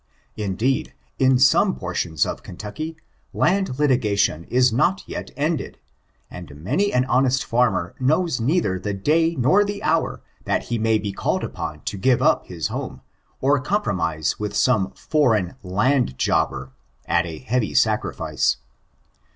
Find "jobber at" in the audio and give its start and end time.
16.17-17.27